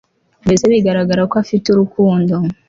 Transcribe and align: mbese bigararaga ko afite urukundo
mbese 0.45 0.63
bigararaga 0.71 1.23
ko 1.31 1.35
afite 1.43 1.65
urukundo 1.69 2.35